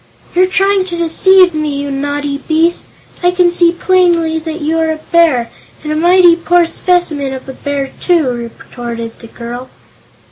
[0.33, 2.87] "You're trying to deceive me, you naughty beast!
[3.21, 5.51] I can see plainly that you are a bear,
[5.83, 9.69] and a mighty poor specimen of a bear, too," retorted the girl.